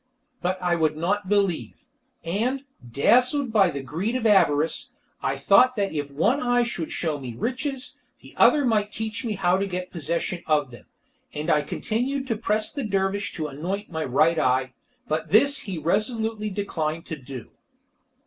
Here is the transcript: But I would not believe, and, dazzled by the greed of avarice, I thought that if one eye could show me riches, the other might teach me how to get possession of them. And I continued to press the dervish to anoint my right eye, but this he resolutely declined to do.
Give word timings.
But 0.41 0.59
I 0.63 0.73
would 0.75 0.97
not 0.97 1.29
believe, 1.29 1.85
and, 2.23 2.63
dazzled 2.91 3.53
by 3.53 3.69
the 3.69 3.83
greed 3.83 4.15
of 4.15 4.25
avarice, 4.25 4.93
I 5.21 5.37
thought 5.37 5.75
that 5.75 5.93
if 5.93 6.09
one 6.09 6.41
eye 6.41 6.65
could 6.67 6.91
show 6.91 7.19
me 7.19 7.35
riches, 7.37 7.99
the 8.21 8.33
other 8.35 8.65
might 8.65 8.91
teach 8.91 9.23
me 9.23 9.33
how 9.33 9.59
to 9.59 9.67
get 9.67 9.91
possession 9.91 10.41
of 10.47 10.71
them. 10.71 10.87
And 11.35 11.51
I 11.51 11.61
continued 11.61 12.25
to 12.29 12.35
press 12.35 12.71
the 12.71 12.83
dervish 12.83 13.31
to 13.33 13.45
anoint 13.45 13.91
my 13.91 14.03
right 14.03 14.39
eye, 14.39 14.73
but 15.07 15.29
this 15.29 15.59
he 15.69 15.77
resolutely 15.77 16.49
declined 16.49 17.05
to 17.05 17.15
do. 17.15 17.51